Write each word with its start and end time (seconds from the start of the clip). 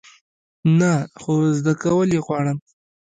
نه، 0.79 0.91
خو 1.21 1.33
زده 1.59 1.73
کول 1.81 2.09
یی 2.15 2.21
غواړم 2.25 2.57